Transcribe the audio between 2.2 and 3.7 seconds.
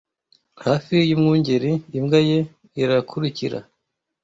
ye irakurikira